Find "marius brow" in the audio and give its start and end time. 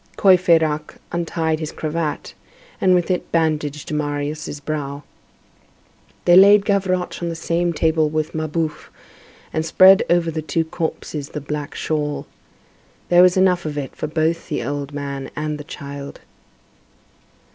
3.93-5.03